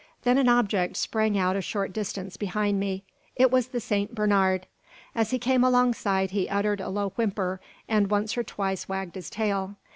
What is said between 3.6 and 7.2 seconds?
the Saint Bernard. As he came alongside he uttered a low